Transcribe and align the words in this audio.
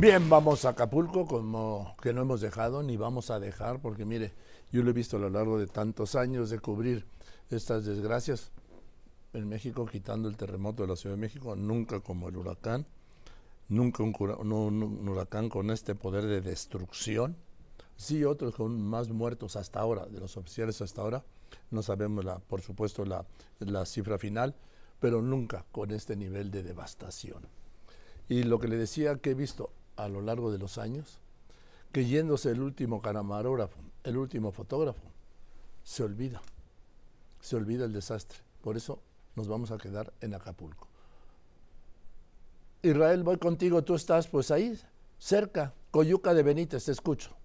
Bien, 0.00 0.30
vamos 0.30 0.64
a 0.64 0.70
Acapulco, 0.70 1.26
como 1.26 1.94
que 2.00 2.14
no 2.14 2.22
hemos 2.22 2.40
dejado 2.40 2.82
ni 2.82 2.96
vamos 2.96 3.28
a 3.28 3.38
dejar, 3.38 3.82
porque 3.82 4.06
mire, 4.06 4.32
yo 4.72 4.82
lo 4.82 4.88
he 4.88 4.94
visto 4.94 5.18
a 5.18 5.20
lo 5.20 5.28
largo 5.28 5.58
de 5.58 5.66
tantos 5.66 6.14
años 6.14 6.48
de 6.48 6.58
cubrir 6.58 7.04
estas 7.50 7.84
desgracias 7.84 8.50
en 9.34 9.46
México, 9.46 9.84
quitando 9.84 10.30
el 10.30 10.38
terremoto 10.38 10.84
de 10.84 10.88
la 10.88 10.96
Ciudad 10.96 11.16
de 11.16 11.20
México, 11.20 11.54
nunca 11.54 12.00
como 12.00 12.30
el 12.30 12.38
huracán, 12.38 12.86
nunca 13.68 14.02
un, 14.02 15.06
huracán 15.06 15.50
con 15.50 15.70
este 15.70 15.94
poder 15.94 16.24
de 16.24 16.40
destrucción. 16.40 17.36
Sí, 17.98 18.24
otros 18.24 18.54
con 18.54 18.80
más 18.80 19.10
muertos 19.10 19.54
hasta 19.56 19.80
ahora, 19.80 20.06
de 20.06 20.18
los 20.18 20.38
oficiales 20.38 20.80
hasta 20.80 21.02
ahora, 21.02 21.26
no 21.70 21.82
sabemos, 21.82 22.24
la, 22.24 22.38
por 22.38 22.62
supuesto, 22.62 23.04
la, 23.04 23.26
la 23.58 23.84
cifra 23.84 24.16
final, 24.16 24.54
pero 24.98 25.20
nunca 25.20 25.66
con 25.70 25.90
este 25.90 26.16
nivel 26.16 26.50
de 26.50 26.62
devastación. 26.62 27.42
Y 28.30 28.44
lo 28.44 28.58
que 28.58 28.68
le 28.68 28.78
decía 28.78 29.16
que 29.16 29.32
he 29.32 29.34
visto 29.34 29.72
a 30.04 30.08
lo 30.08 30.20
largo 30.20 30.50
de 30.52 30.58
los 30.58 30.78
años, 30.78 31.20
que 31.92 32.06
yéndose 32.06 32.50
el 32.50 32.60
último 32.60 33.02
camarógrafo, 33.02 33.78
el 34.04 34.16
último 34.16 34.52
fotógrafo, 34.52 35.02
se 35.82 36.02
olvida, 36.02 36.40
se 37.40 37.56
olvida 37.56 37.84
el 37.84 37.92
desastre. 37.92 38.38
Por 38.62 38.76
eso 38.76 39.00
nos 39.36 39.48
vamos 39.48 39.70
a 39.70 39.78
quedar 39.78 40.12
en 40.20 40.34
Acapulco. 40.34 40.86
Israel, 42.82 43.22
voy 43.22 43.38
contigo, 43.38 43.82
tú 43.82 43.94
estás 43.94 44.26
pues 44.26 44.50
ahí, 44.50 44.78
cerca, 45.18 45.74
Coyuca 45.90 46.32
de 46.32 46.42
Benítez, 46.42 46.84
te 46.84 46.92
escucho. 46.92 47.39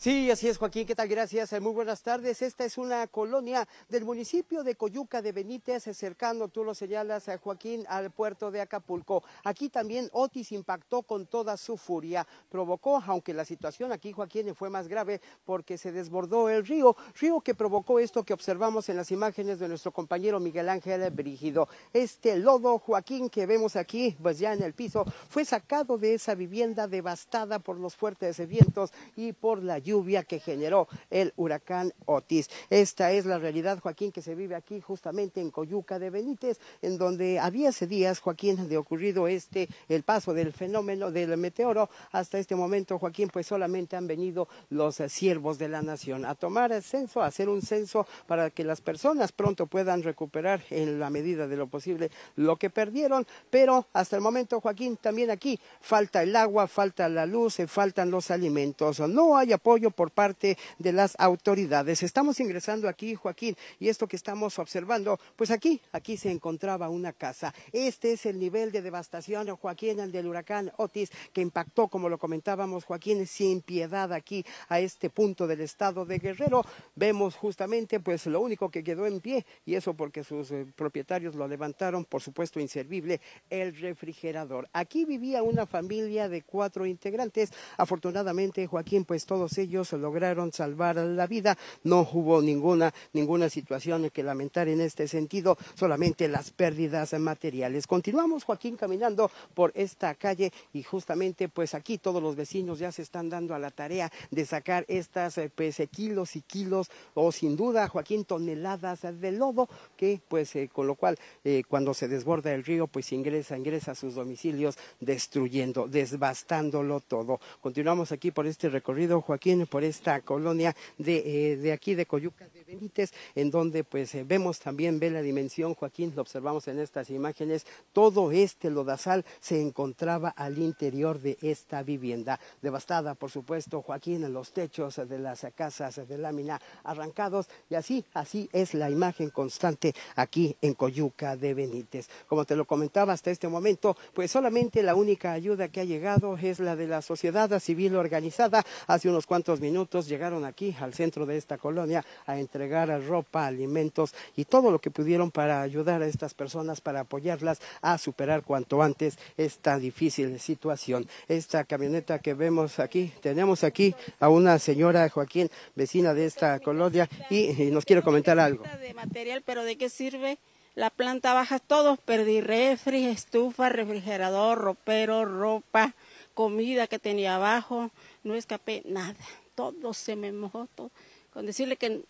Sí, 0.00 0.30
así 0.30 0.46
es, 0.46 0.58
Joaquín. 0.58 0.86
¿Qué 0.86 0.94
tal? 0.94 1.08
Gracias. 1.08 1.60
Muy 1.60 1.72
buenas 1.72 2.02
tardes. 2.02 2.40
Esta 2.40 2.64
es 2.64 2.78
una 2.78 3.08
colonia 3.08 3.66
del 3.88 4.04
municipio 4.04 4.62
de 4.62 4.76
Coyuca 4.76 5.20
de 5.22 5.32
Benítez, 5.32 5.82
cercano, 5.96 6.46
tú 6.46 6.62
lo 6.62 6.72
señalas, 6.72 7.26
eh, 7.26 7.36
Joaquín, 7.36 7.84
al 7.88 8.12
puerto 8.12 8.52
de 8.52 8.60
Acapulco. 8.60 9.24
Aquí 9.42 9.68
también 9.68 10.08
Otis 10.12 10.52
impactó 10.52 11.02
con 11.02 11.26
toda 11.26 11.56
su 11.56 11.76
furia. 11.76 12.24
Provocó, 12.48 13.02
aunque 13.04 13.34
la 13.34 13.44
situación 13.44 13.90
aquí, 13.90 14.12
Joaquín, 14.12 14.54
fue 14.54 14.70
más 14.70 14.86
grave 14.86 15.20
porque 15.44 15.76
se 15.76 15.90
desbordó 15.90 16.48
el 16.48 16.64
río, 16.64 16.96
río 17.20 17.40
que 17.40 17.56
provocó 17.56 17.98
esto 17.98 18.22
que 18.22 18.34
observamos 18.34 18.88
en 18.88 18.98
las 18.98 19.10
imágenes 19.10 19.58
de 19.58 19.66
nuestro 19.66 19.90
compañero 19.90 20.38
Miguel 20.38 20.68
Ángel 20.68 21.10
Brígido. 21.10 21.68
Este 21.92 22.36
lodo, 22.36 22.78
Joaquín, 22.78 23.28
que 23.28 23.46
vemos 23.46 23.74
aquí, 23.74 24.16
pues 24.22 24.38
ya 24.38 24.52
en 24.52 24.62
el 24.62 24.74
piso, 24.74 25.04
fue 25.28 25.44
sacado 25.44 25.98
de 25.98 26.14
esa 26.14 26.36
vivienda 26.36 26.86
devastada 26.86 27.58
por 27.58 27.80
los 27.80 27.96
fuertes 27.96 28.46
vientos 28.46 28.92
y 29.16 29.32
por 29.32 29.60
la 29.60 29.80
lluvia 29.88 30.22
que 30.22 30.38
generó 30.38 30.86
el 31.10 31.32
huracán 31.36 31.92
Otis. 32.04 32.50
Esta 32.68 33.12
es 33.12 33.24
la 33.24 33.38
realidad, 33.38 33.80
Joaquín, 33.80 34.12
que 34.12 34.22
se 34.22 34.34
vive 34.34 34.54
aquí 34.54 34.80
justamente 34.80 35.40
en 35.40 35.50
Coyuca 35.50 35.98
de 35.98 36.10
Benítez, 36.10 36.60
en 36.82 36.98
donde 36.98 37.38
había 37.38 37.70
hace 37.70 37.86
días, 37.86 38.20
Joaquín, 38.20 38.68
de 38.68 38.76
ocurrido 38.76 39.28
este, 39.28 39.68
el 39.88 40.02
paso 40.02 40.34
del 40.34 40.52
fenómeno 40.52 41.10
del 41.10 41.36
meteoro. 41.36 41.88
Hasta 42.12 42.38
este 42.38 42.54
momento, 42.54 42.98
Joaquín, 42.98 43.28
pues 43.32 43.46
solamente 43.46 43.96
han 43.96 44.06
venido 44.06 44.48
los 44.70 44.96
siervos 45.08 45.58
de 45.58 45.68
la 45.68 45.82
nación 45.82 46.24
a 46.24 46.34
tomar 46.34 46.72
el 46.72 46.82
censo, 46.82 47.22
a 47.22 47.26
hacer 47.26 47.48
un 47.48 47.62
censo 47.62 48.06
para 48.26 48.50
que 48.50 48.64
las 48.64 48.80
personas 48.80 49.32
pronto 49.32 49.66
puedan 49.66 50.02
recuperar 50.02 50.62
en 50.70 51.00
la 51.00 51.08
medida 51.08 51.46
de 51.46 51.56
lo 51.56 51.66
posible 51.66 52.10
lo 52.36 52.56
que 52.56 52.68
perdieron. 52.68 53.26
Pero 53.50 53.86
hasta 53.94 54.16
el 54.16 54.22
momento, 54.22 54.60
Joaquín, 54.60 54.98
también 54.98 55.30
aquí 55.30 55.58
falta 55.80 56.22
el 56.22 56.36
agua, 56.36 56.66
falta 56.66 57.08
la 57.08 57.24
luz, 57.24 57.56
faltan 57.66 58.10
los 58.10 58.30
alimentos. 58.30 59.00
No 59.00 59.36
hay 59.36 59.52
apoyo 59.52 59.77
por 59.78 60.10
parte 60.10 60.58
de 60.78 60.92
las 60.92 61.14
autoridades. 61.18 62.02
Estamos 62.02 62.40
ingresando 62.40 62.88
aquí, 62.88 63.14
Joaquín, 63.14 63.56
y 63.78 63.88
esto 63.88 64.08
que 64.08 64.16
estamos 64.16 64.58
observando, 64.58 65.18
pues 65.36 65.50
aquí, 65.50 65.80
aquí 65.92 66.16
se 66.16 66.30
encontraba 66.30 66.88
una 66.88 67.12
casa. 67.12 67.54
Este 67.72 68.12
es 68.12 68.26
el 68.26 68.38
nivel 68.38 68.72
de 68.72 68.82
devastación, 68.82 69.54
Joaquín, 69.56 70.00
el 70.00 70.10
del 70.10 70.26
huracán 70.26 70.72
Otis, 70.76 71.10
que 71.32 71.40
impactó, 71.40 71.86
como 71.88 72.08
lo 72.08 72.18
comentábamos, 72.18 72.84
Joaquín, 72.84 73.26
sin 73.26 73.62
piedad 73.62 74.12
aquí 74.12 74.44
a 74.68 74.80
este 74.80 75.10
punto 75.10 75.46
del 75.46 75.60
estado 75.60 76.04
de 76.04 76.18
Guerrero. 76.18 76.64
Vemos 76.96 77.36
justamente, 77.36 78.00
pues 78.00 78.26
lo 78.26 78.40
único 78.40 78.68
que 78.70 78.82
quedó 78.82 79.06
en 79.06 79.20
pie, 79.20 79.46
y 79.64 79.76
eso 79.76 79.94
porque 79.94 80.24
sus 80.24 80.50
eh, 80.50 80.66
propietarios 80.74 81.36
lo 81.36 81.46
levantaron, 81.46 82.04
por 82.04 82.20
supuesto, 82.20 82.58
inservible, 82.58 83.20
el 83.48 83.76
refrigerador. 83.76 84.68
Aquí 84.72 85.04
vivía 85.04 85.44
una 85.44 85.66
familia 85.66 86.28
de 86.28 86.42
cuatro 86.42 86.84
integrantes. 86.84 87.52
Afortunadamente, 87.76 88.66
Joaquín, 88.66 89.04
pues 89.04 89.24
todos 89.24 89.56
ellos 89.58 89.67
ellos 89.68 89.92
lograron 89.92 90.50
salvar 90.52 90.96
la 90.96 91.26
vida. 91.26 91.56
No 91.84 92.08
hubo 92.12 92.40
ninguna, 92.40 92.92
ninguna 93.12 93.50
situación 93.50 94.10
que 94.10 94.22
lamentar 94.22 94.68
en 94.68 94.80
este 94.80 95.06
sentido, 95.06 95.58
solamente 95.74 96.26
las 96.28 96.50
pérdidas 96.50 97.12
materiales. 97.18 97.86
Continuamos, 97.86 98.44
Joaquín, 98.44 98.76
caminando 98.76 99.30
por 99.54 99.72
esta 99.74 100.14
calle 100.14 100.52
y 100.72 100.82
justamente 100.82 101.48
pues 101.48 101.74
aquí 101.74 101.98
todos 101.98 102.22
los 102.22 102.34
vecinos 102.34 102.78
ya 102.78 102.90
se 102.92 103.02
están 103.02 103.28
dando 103.28 103.54
a 103.54 103.58
la 103.58 103.70
tarea 103.70 104.10
de 104.30 104.46
sacar 104.46 104.84
estas 104.88 105.36
eh, 105.38 105.50
pues, 105.54 105.80
kilos 105.90 106.36
y 106.36 106.40
kilos 106.40 106.90
o 107.14 107.30
sin 107.30 107.56
duda, 107.56 107.88
Joaquín, 107.88 108.24
toneladas 108.24 109.02
de 109.20 109.32
lodo 109.32 109.68
que 109.96 110.20
pues 110.28 110.56
eh, 110.56 110.68
con 110.72 110.86
lo 110.86 110.94
cual 110.94 111.16
eh, 111.44 111.62
cuando 111.68 111.92
se 111.92 112.08
desborda 112.08 112.54
el 112.54 112.64
río 112.64 112.86
pues 112.86 113.12
ingresa, 113.12 113.56
ingresa 113.56 113.92
a 113.92 113.94
sus 113.94 114.14
domicilios 114.14 114.78
destruyendo, 115.00 115.88
desbastándolo 115.88 117.00
todo. 117.00 117.40
Continuamos 117.60 118.12
aquí 118.12 118.30
por 118.30 118.46
este 118.46 118.68
recorrido, 118.68 119.20
Joaquín, 119.20 119.57
por 119.66 119.84
esta 119.84 120.20
colonia 120.20 120.74
de, 120.96 121.52
eh, 121.52 121.56
de 121.56 121.72
aquí 121.72 121.94
de 121.94 122.06
Coyuca 122.06 122.46
de 122.48 122.64
Benítez, 122.64 123.12
en 123.34 123.50
donde 123.50 123.84
pues 123.84 124.14
eh, 124.14 124.24
vemos 124.24 124.60
también, 124.60 124.98
ve 124.98 125.10
la 125.10 125.22
dimensión, 125.22 125.74
Joaquín, 125.74 126.12
lo 126.14 126.22
observamos 126.22 126.68
en 126.68 126.78
estas 126.78 127.10
imágenes, 127.10 127.66
todo 127.92 128.32
este 128.32 128.70
lodazal 128.70 129.24
se 129.40 129.60
encontraba 129.60 130.30
al 130.30 130.58
interior 130.58 131.20
de 131.20 131.38
esta 131.42 131.82
vivienda, 131.82 132.38
devastada 132.62 133.14
por 133.14 133.30
supuesto, 133.30 133.82
Joaquín, 133.82 134.24
en 134.24 134.32
los 134.32 134.52
techos 134.52 134.96
de 134.96 135.18
las 135.18 135.46
casas 135.54 136.08
de 136.08 136.18
lámina 136.18 136.60
arrancados, 136.84 137.48
y 137.70 137.74
así, 137.74 138.04
así 138.14 138.48
es 138.52 138.74
la 138.74 138.90
imagen 138.90 139.30
constante 139.30 139.94
aquí 140.16 140.56
en 140.60 140.74
Coyuca 140.74 141.36
de 141.36 141.54
Benítez. 141.54 142.08
Como 142.26 142.44
te 142.44 142.56
lo 142.56 142.64
comentaba 142.66 143.12
hasta 143.12 143.30
este 143.30 143.48
momento, 143.48 143.96
pues 144.14 144.30
solamente 144.30 144.82
la 144.82 144.94
única 144.94 145.32
ayuda 145.32 145.68
que 145.68 145.80
ha 145.80 145.84
llegado 145.84 146.36
es 146.36 146.60
la 146.60 146.76
de 146.76 146.86
la 146.86 147.02
sociedad 147.02 147.58
civil 147.60 147.96
organizada 147.96 148.64
hace 148.86 149.08
unos 149.08 149.26
cuantos 149.26 149.37
minutos 149.60 150.08
llegaron 150.08 150.44
aquí 150.44 150.74
al 150.80 150.94
centro 150.94 151.26
de 151.26 151.36
esta 151.36 151.58
colonia 151.58 152.04
a 152.26 152.38
entregar 152.38 152.88
ropa, 153.06 153.46
alimentos 153.46 154.14
y 154.36 154.44
todo 154.44 154.70
lo 154.70 154.80
que 154.80 154.90
pudieron 154.90 155.30
para 155.30 155.62
ayudar 155.62 156.02
a 156.02 156.06
estas 156.06 156.34
personas, 156.34 156.80
para 156.80 157.00
apoyarlas 157.00 157.60
a 157.80 157.98
superar 157.98 158.42
cuanto 158.42 158.82
antes 158.82 159.18
esta 159.36 159.78
difícil 159.78 160.38
situación. 160.40 161.08
Esta 161.28 161.64
camioneta 161.64 162.18
que 162.18 162.34
vemos 162.34 162.78
aquí, 162.78 163.12
tenemos 163.20 163.64
aquí 163.64 163.94
a 164.20 164.28
una 164.28 164.58
señora 164.58 165.08
Joaquín, 165.08 165.50
vecina 165.74 166.14
de 166.14 166.26
esta 166.26 166.58
colonia 166.60 167.08
y, 167.30 167.70
nos 167.70 167.84
quiere 167.84 168.02
comentar 168.02 168.38
algo. 168.38 168.64
De 168.80 168.94
material, 168.94 169.42
pero 169.44 169.64
¿de 169.64 169.76
qué 169.76 169.88
sirve? 169.88 170.38
La 170.74 170.90
planta 170.90 171.34
baja, 171.34 171.58
todos 171.58 171.98
perdí 171.98 172.40
refri, 172.40 173.06
estufa, 173.06 173.68
refrigerador, 173.68 174.58
ropero, 174.58 175.24
ropa, 175.24 175.94
comida 176.38 176.86
que 176.86 177.00
tenía 177.00 177.34
abajo, 177.34 177.90
no 178.22 178.36
escapé 178.36 178.84
nada, 178.84 179.16
todo 179.56 179.92
se 179.92 180.14
me 180.14 180.30
mojó, 180.30 180.68
todo. 180.76 180.92
Con 181.32 181.46
decirle 181.46 181.76
que 181.76 182.04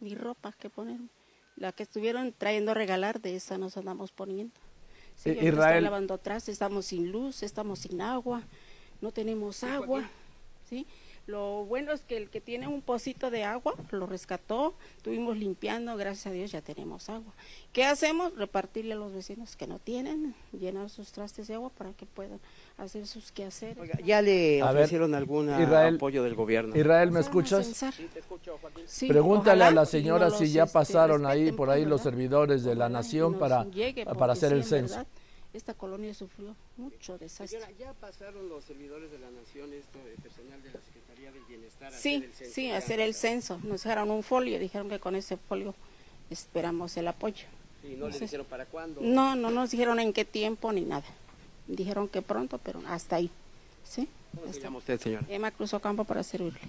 mi 0.00 0.16
ropa 0.16 0.50
que 0.58 0.68
poner, 0.68 0.98
la 1.54 1.70
que 1.70 1.84
estuvieron 1.84 2.32
trayendo 2.36 2.72
a 2.72 2.74
regalar, 2.74 3.20
de 3.20 3.36
esa 3.36 3.58
nos 3.58 3.76
andamos 3.76 4.10
poniendo. 4.10 4.52
Sí, 5.14 5.38
Israel. 5.40 5.84
lavando 5.84 6.14
atrás, 6.14 6.48
estamos 6.48 6.86
sin 6.86 7.12
luz, 7.12 7.44
estamos 7.44 7.78
sin 7.78 8.00
agua, 8.00 8.42
no 9.00 9.12
tenemos 9.12 9.62
agua, 9.62 10.02
¿sí? 10.68 10.84
Lo 11.26 11.64
bueno 11.64 11.92
es 11.92 12.02
que 12.02 12.16
el 12.16 12.28
que 12.28 12.40
tiene 12.40 12.66
un 12.66 12.82
pocito 12.82 13.30
de 13.30 13.44
agua 13.44 13.74
lo 13.90 14.06
rescató, 14.06 14.74
estuvimos 14.96 15.36
limpiando, 15.36 15.96
gracias 15.96 16.26
a 16.26 16.30
Dios 16.30 16.50
ya 16.50 16.60
tenemos 16.60 17.08
agua. 17.08 17.32
¿Qué 17.72 17.84
hacemos? 17.84 18.36
Repartirle 18.36 18.94
a 18.94 18.96
los 18.96 19.12
vecinos 19.12 19.54
que 19.54 19.66
no 19.66 19.78
tienen, 19.78 20.34
llenar 20.52 20.90
sus 20.90 21.12
trastes 21.12 21.46
de 21.46 21.54
agua 21.54 21.70
para 21.70 21.92
que 21.92 22.06
puedan 22.06 22.40
hacer 22.78 23.06
sus 23.06 23.30
quehaceres. 23.30 23.76
¿Ya 24.04 24.22
le 24.22 24.62
ofrecieron 24.62 25.14
algún 25.14 25.50
apoyo 25.50 26.22
del 26.22 26.34
gobierno? 26.34 26.76
Israel, 26.76 27.10
¿me 27.12 27.20
escuchas? 27.20 27.66
Sí, 27.66 28.08
te 28.12 28.18
escucho, 28.18 28.58
Joaquín. 28.60 28.84
Pregúntale 29.08 29.64
a 29.64 29.70
la 29.70 29.86
señora 29.86 30.30
si 30.30 30.50
ya 30.50 30.64
este, 30.64 30.72
pasaron 30.72 31.26
ahí 31.26 31.52
por 31.52 31.70
ahí 31.70 31.84
los 31.84 32.00
servidores 32.00 32.64
de 32.64 32.74
la 32.74 32.88
nación 32.88 33.38
para, 33.38 33.66
para 34.18 34.32
hacer 34.32 34.52
el 34.52 34.64
censo 34.64 35.04
esta 35.52 35.74
colonia 35.74 36.14
sufrió 36.14 36.54
mucho 36.76 37.18
desastre. 37.18 37.60
¿Ya 37.78 37.92
pasaron 37.94 38.48
los 38.48 38.64
servidores 38.64 39.10
de 39.10 39.18
la 39.18 39.30
Nación, 39.30 39.72
esto, 39.72 39.98
el 40.06 40.22
personal 40.22 40.62
de 40.62 40.72
la 40.72 40.80
Secretaría 40.80 41.09
del 41.32 41.44
Bienestar? 41.44 41.92
Sí, 41.92 42.16
hacer 42.16 42.46
el 42.46 42.52
sí, 42.52 42.70
hacer 42.70 43.00
el 43.00 43.14
censo. 43.14 43.60
Nos 43.62 43.82
dejaron 43.82 44.10
un 44.10 44.22
folio, 44.22 44.58
dijeron 44.58 44.88
que 44.88 44.98
con 44.98 45.14
ese 45.14 45.36
folio 45.36 45.74
esperamos 46.30 46.96
el 46.96 47.08
apoyo. 47.08 47.46
¿Y 47.84 47.96
no 47.96 48.08
le 48.08 48.18
dijeron 48.18 48.46
para 48.46 48.66
cuándo? 48.66 49.00
No, 49.00 49.36
no 49.36 49.50
nos 49.50 49.70
dijeron 49.70 50.00
en 50.00 50.12
qué 50.12 50.24
tiempo 50.24 50.72
ni 50.72 50.82
nada. 50.82 51.06
Dijeron 51.66 52.08
que 52.08 52.22
pronto, 52.22 52.58
pero 52.58 52.82
hasta 52.86 53.16
ahí. 53.16 53.30
¿Sí? 53.84 54.08
¿Cómo 54.38 54.52
se 54.52 54.60
llama 54.60 54.78
usted, 54.78 55.00
señor? 55.00 55.24
Emma 55.28 55.50
Cruz 55.50 55.74
Ocampo 55.74 56.04
para 56.04 56.22
servirle. 56.22 56.60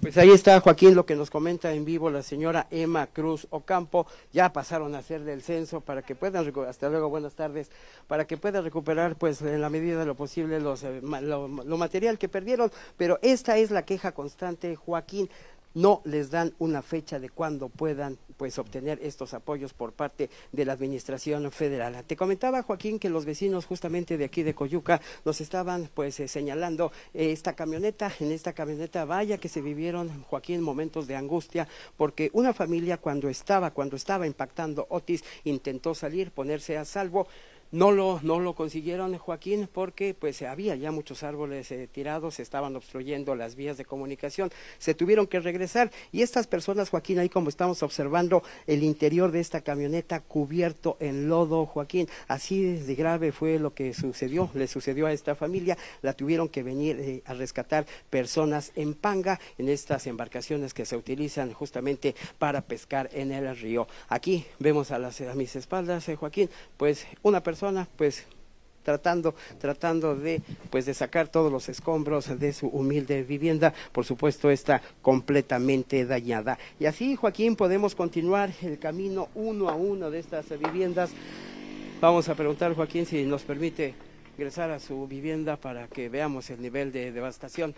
Pues 0.00 0.16
ahí 0.16 0.30
está 0.30 0.58
Joaquín 0.60 0.94
lo 0.94 1.04
que 1.04 1.14
nos 1.14 1.28
comenta 1.28 1.74
en 1.74 1.84
vivo 1.84 2.08
la 2.08 2.22
señora 2.22 2.66
Emma 2.70 3.06
Cruz 3.06 3.46
Ocampo. 3.50 4.06
Ya 4.32 4.50
pasaron 4.50 4.94
a 4.94 4.98
hacer 4.98 5.24
del 5.24 5.42
censo 5.42 5.82
para 5.82 6.00
que 6.00 6.14
puedan 6.14 6.50
hasta 6.66 6.88
luego, 6.88 7.10
buenas 7.10 7.34
tardes, 7.34 7.70
para 8.06 8.26
que 8.26 8.38
puedan 8.38 8.64
recuperar 8.64 9.16
pues 9.16 9.42
en 9.42 9.60
la 9.60 9.68
medida 9.68 9.98
de 9.98 10.06
lo 10.06 10.14
posible 10.14 10.58
los, 10.58 10.84
eh, 10.84 11.02
lo, 11.02 11.48
lo 11.48 11.76
material 11.76 12.16
que 12.16 12.30
perdieron. 12.30 12.72
Pero 12.96 13.18
esta 13.20 13.58
es 13.58 13.70
la 13.70 13.84
queja 13.84 14.12
constante, 14.12 14.74
Joaquín 14.74 15.28
no 15.74 16.02
les 16.04 16.30
dan 16.30 16.54
una 16.58 16.82
fecha 16.82 17.18
de 17.18 17.28
cuándo 17.28 17.68
puedan 17.68 18.18
pues 18.36 18.58
obtener 18.58 18.98
estos 19.02 19.34
apoyos 19.34 19.74
por 19.74 19.92
parte 19.92 20.30
de 20.50 20.64
la 20.64 20.72
administración 20.72 21.50
federal. 21.52 22.02
Te 22.06 22.16
comentaba 22.16 22.62
Joaquín 22.62 22.98
que 22.98 23.10
los 23.10 23.26
vecinos 23.26 23.66
justamente 23.66 24.16
de 24.16 24.24
aquí 24.24 24.42
de 24.42 24.54
Coyuca 24.54 25.00
nos 25.26 25.42
estaban 25.42 25.90
pues 25.92 26.18
eh, 26.20 26.28
señalando 26.28 26.90
eh, 27.12 27.32
esta 27.32 27.54
camioneta, 27.54 28.10
en 28.18 28.32
esta 28.32 28.54
camioneta 28.54 29.04
vaya 29.04 29.36
que 29.36 29.50
se 29.50 29.60
vivieron 29.60 30.22
Joaquín 30.24 30.62
momentos 30.62 31.06
de 31.06 31.16
angustia 31.16 31.68
porque 31.98 32.30
una 32.32 32.54
familia 32.54 32.96
cuando 32.96 33.28
estaba 33.28 33.72
cuando 33.72 33.96
estaba 33.96 34.26
impactando 34.26 34.86
Otis 34.88 35.22
intentó 35.44 35.94
salir, 35.94 36.30
ponerse 36.30 36.78
a 36.78 36.84
salvo 36.86 37.26
no 37.72 37.92
lo, 37.92 38.20
no 38.22 38.40
lo 38.40 38.54
consiguieron, 38.54 39.16
Joaquín, 39.16 39.68
porque 39.72 40.14
pues 40.14 40.42
había 40.42 40.74
ya 40.76 40.90
muchos 40.90 41.22
árboles 41.22 41.70
eh, 41.70 41.88
tirados, 41.90 42.40
estaban 42.40 42.74
obstruyendo 42.74 43.34
las 43.36 43.54
vías 43.54 43.76
de 43.76 43.84
comunicación, 43.84 44.50
se 44.78 44.94
tuvieron 44.94 45.26
que 45.26 45.40
regresar. 45.40 45.90
Y 46.10 46.22
estas 46.22 46.46
personas, 46.46 46.90
Joaquín, 46.90 47.18
ahí 47.18 47.28
como 47.28 47.48
estamos 47.48 47.82
observando 47.82 48.42
el 48.66 48.82
interior 48.82 49.30
de 49.30 49.40
esta 49.40 49.60
camioneta 49.60 50.20
cubierto 50.20 50.96
en 51.00 51.28
lodo, 51.28 51.66
Joaquín, 51.66 52.08
así 52.26 52.62
de 52.62 52.94
grave 52.94 53.32
fue 53.32 53.58
lo 53.58 53.72
que 53.72 53.94
sucedió, 53.94 54.50
le 54.54 54.66
sucedió 54.66 55.06
a 55.06 55.12
esta 55.12 55.34
familia, 55.34 55.78
la 56.02 56.12
tuvieron 56.12 56.48
que 56.48 56.62
venir 56.62 56.98
eh, 56.98 57.22
a 57.24 57.34
rescatar 57.34 57.86
personas 58.10 58.72
en 58.74 58.94
panga, 58.94 59.38
en 59.58 59.68
estas 59.68 60.06
embarcaciones 60.06 60.74
que 60.74 60.86
se 60.86 60.96
utilizan 60.96 61.52
justamente 61.52 62.16
para 62.38 62.62
pescar 62.62 63.08
en 63.12 63.30
el 63.30 63.56
río. 63.56 63.86
Aquí 64.08 64.44
vemos 64.58 64.90
a, 64.90 64.98
las, 64.98 65.20
a 65.20 65.34
mis 65.34 65.54
espaldas, 65.54 66.08
eh, 66.08 66.16
Joaquín, 66.16 66.50
pues 66.76 67.06
una 67.22 67.42
persona 67.42 67.59
pues 67.96 68.24
tratando 68.82 69.34
tratando 69.58 70.16
de 70.16 70.40
pues 70.70 70.86
de 70.86 70.94
sacar 70.94 71.28
todos 71.28 71.52
los 71.52 71.68
escombros 71.68 72.38
de 72.38 72.52
su 72.52 72.68
humilde 72.68 73.22
vivienda 73.22 73.74
por 73.92 74.04
supuesto 74.06 74.50
está 74.50 74.80
completamente 75.02 76.06
dañada 76.06 76.58
y 76.78 76.86
así 76.86 77.16
Joaquín 77.16 77.56
podemos 77.56 77.94
continuar 77.94 78.50
el 78.62 78.78
camino 78.78 79.28
uno 79.34 79.68
a 79.68 79.74
uno 79.74 80.10
de 80.10 80.20
estas 80.20 80.48
viviendas 80.58 81.10
vamos 82.00 82.28
a 82.30 82.34
preguntar 82.34 82.74
Joaquín 82.74 83.04
si 83.04 83.24
nos 83.24 83.42
permite 83.42 83.94
ingresar 84.38 84.70
a 84.70 84.80
su 84.80 85.06
vivienda 85.06 85.56
para 85.56 85.86
que 85.86 86.08
veamos 86.08 86.48
el 86.48 86.62
nivel 86.62 86.92
de 86.92 87.12
devastación 87.12 87.74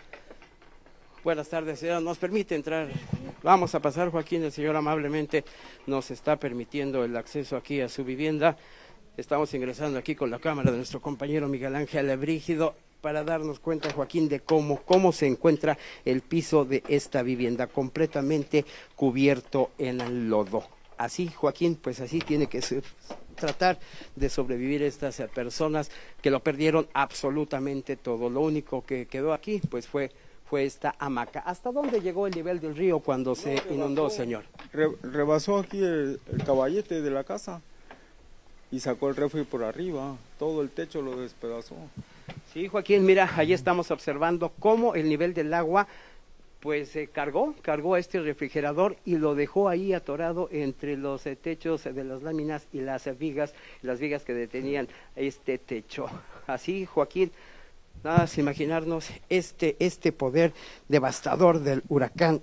Buenas 1.23 1.47
tardes, 1.47 1.79
señora. 1.79 2.01
¿Nos 2.01 2.17
permite 2.17 2.53
entrar? 2.53 2.89
Vamos 3.43 3.73
a 3.73 3.79
pasar, 3.79 4.09
Joaquín. 4.09 4.43
El 4.43 4.51
señor 4.51 4.75
amablemente 4.75 5.45
nos 5.87 6.11
está 6.11 6.35
permitiendo 6.35 7.05
el 7.05 7.15
acceso 7.15 7.55
aquí 7.55 7.79
a 7.79 7.87
su 7.87 8.03
vivienda. 8.03 8.57
Estamos 9.15 9.53
ingresando 9.53 9.99
aquí 9.99 10.15
con 10.15 10.31
la 10.31 10.39
cámara 10.39 10.71
de 10.71 10.77
nuestro 10.77 10.99
compañero 10.99 11.47
Miguel 11.47 11.75
Ángel 11.75 12.17
Brígido 12.17 12.73
para 12.99 13.23
darnos 13.23 13.59
cuenta, 13.59 13.93
Joaquín, 13.93 14.27
de 14.27 14.39
cómo, 14.39 14.81
cómo 14.81 15.11
se 15.11 15.27
encuentra 15.27 15.77
el 16.03 16.21
piso 16.21 16.65
de 16.65 16.81
esta 16.87 17.21
vivienda 17.21 17.67
completamente 17.67 18.65
cubierto 18.95 19.69
en 19.77 20.31
lodo. 20.31 20.63
Así, 20.97 21.27
Joaquín, 21.27 21.75
pues 21.75 21.99
así 21.99 22.21
tiene 22.21 22.47
que 22.47 22.63
ser, 22.63 22.83
tratar 23.35 23.77
de 24.15 24.29
sobrevivir 24.29 24.81
estas 24.81 25.21
personas 25.31 25.91
que 26.23 26.31
lo 26.31 26.39
perdieron 26.39 26.87
absolutamente 26.95 27.95
todo. 27.97 28.31
Lo 28.31 28.41
único 28.41 28.83
que 28.83 29.05
quedó 29.05 29.33
aquí, 29.33 29.61
pues 29.69 29.85
fue 29.85 30.09
fue 30.45 30.65
esta 30.65 30.95
hamaca. 30.97 31.39
¿Hasta 31.39 31.71
dónde 31.71 32.01
llegó 32.01 32.25
el 32.27 32.33
nivel 32.33 32.59
del 32.59 32.75
río 32.75 32.99
cuando 32.99 33.35
se 33.35 33.61
inundó, 33.69 34.09
señor? 34.09 34.43
rebasó 34.71 35.57
aquí 35.57 35.81
el 35.81 36.19
caballete 36.45 37.01
de 37.01 37.11
la 37.11 37.23
casa 37.23 37.61
y 38.73 38.79
sacó 38.79 39.07
el 39.07 39.15
refri 39.15 39.43
por 39.43 39.63
arriba, 39.63 40.17
todo 40.39 40.63
el 40.63 40.71
techo 40.71 41.03
lo 41.03 41.21
despedazó. 41.21 41.75
Sí, 42.51 42.67
Joaquín, 42.67 43.05
mira, 43.05 43.29
ahí 43.35 43.53
estamos 43.53 43.91
observando 43.91 44.51
cómo 44.57 44.95
el 44.95 45.07
nivel 45.07 45.35
del 45.35 45.53
agua 45.53 45.87
pues 46.59 46.89
se 46.89 47.05
cargó, 47.07 47.53
cargó 47.61 47.93
a 47.93 47.99
este 47.99 48.19
refrigerador 48.19 48.97
y 49.05 49.17
lo 49.17 49.35
dejó 49.35 49.69
ahí 49.69 49.93
atorado 49.93 50.49
entre 50.51 50.97
los 50.97 51.23
eh, 51.27 51.35
techos 51.35 51.83
de 51.83 52.03
las 52.03 52.23
láminas 52.23 52.65
y 52.73 52.81
las 52.81 53.15
vigas, 53.19 53.53
las 53.83 53.99
vigas 53.99 54.23
que 54.23 54.33
detenían 54.33 54.87
este 55.15 55.59
techo. 55.59 56.07
Así, 56.47 56.87
Joaquín, 56.87 57.31
nada 58.03 58.19
más 58.19 58.39
imaginarnos 58.39 59.09
este, 59.29 59.75
este 59.77 60.11
poder 60.11 60.51
devastador 60.87 61.59
del 61.59 61.83
huracán 61.89 62.41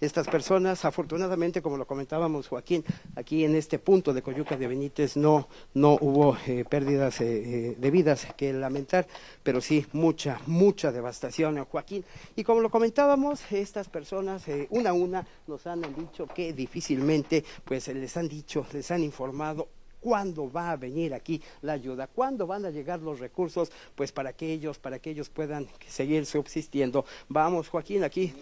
Estas 0.00 0.28
personas, 0.28 0.86
afortunadamente, 0.86 1.60
como 1.60 1.76
lo 1.76 1.86
comentábamos 1.86 2.48
Joaquín, 2.48 2.82
aquí 3.16 3.44
en 3.44 3.54
este 3.54 3.78
punto 3.78 4.14
de 4.14 4.22
Coyuca 4.22 4.56
de 4.56 4.66
Benítez 4.66 5.14
no, 5.14 5.48
no 5.74 5.98
hubo 6.00 6.38
eh, 6.46 6.64
pérdidas 6.64 7.20
eh, 7.20 7.26
eh, 7.26 7.76
de 7.78 7.90
vidas 7.90 8.28
que 8.34 8.50
lamentar, 8.54 9.06
pero 9.42 9.60
sí 9.60 9.84
mucha, 9.92 10.40
mucha 10.46 10.90
devastación, 10.90 11.62
Joaquín. 11.66 12.02
Y 12.34 12.44
como 12.44 12.62
lo 12.62 12.70
comentábamos, 12.70 13.42
estas 13.52 13.90
personas, 13.90 14.44
una 14.70 14.90
a 14.90 14.94
una, 14.94 15.26
nos 15.46 15.66
han 15.66 15.82
dicho 15.94 16.26
que 16.26 16.54
difícilmente, 16.54 17.44
pues 17.62 17.88
les 17.88 18.16
han 18.16 18.28
dicho, 18.28 18.66
les 18.72 18.90
han 18.90 19.02
informado 19.02 19.68
cuándo 20.06 20.48
va 20.48 20.70
a 20.70 20.76
venir 20.76 21.12
aquí 21.14 21.42
la 21.62 21.72
ayuda, 21.72 22.06
cuándo 22.06 22.46
van 22.46 22.64
a 22.64 22.70
llegar 22.70 23.00
los 23.00 23.18
recursos, 23.18 23.72
pues 23.96 24.12
para 24.12 24.32
que 24.32 24.52
ellos, 24.52 24.78
para 24.78 25.00
que 25.00 25.10
ellos 25.10 25.28
puedan 25.30 25.66
seguir 25.88 26.26
subsistiendo. 26.26 27.04
Vamos, 27.28 27.68
Joaquín, 27.68 28.04
aquí 28.04 28.32